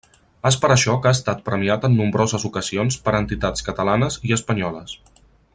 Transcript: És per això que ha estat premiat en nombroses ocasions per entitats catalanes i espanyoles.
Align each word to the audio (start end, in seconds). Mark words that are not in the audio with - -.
És 0.49 0.55
per 0.61 0.69
això 0.75 0.95
que 1.03 1.11
ha 1.11 1.17
estat 1.17 1.43
premiat 1.49 1.85
en 1.89 1.99
nombroses 1.99 2.47
ocasions 2.51 2.99
per 3.05 3.17
entitats 3.21 3.69
catalanes 3.71 4.21
i 4.31 4.39
espanyoles. 4.43 5.01